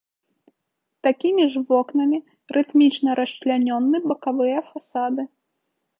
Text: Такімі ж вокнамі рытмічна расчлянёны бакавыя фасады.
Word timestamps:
Такімі 1.07 1.43
ж 1.55 1.61
вокнамі 1.73 2.19
рытмічна 2.57 3.09
расчлянёны 3.19 3.95
бакавыя 4.11 4.59
фасады. 4.71 5.23